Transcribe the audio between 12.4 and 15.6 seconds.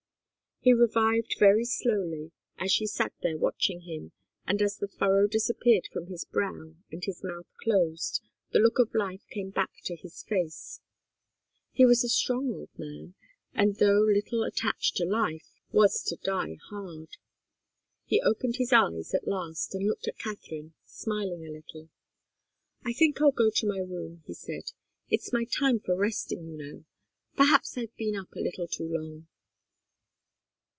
old man, and, though little attached to life,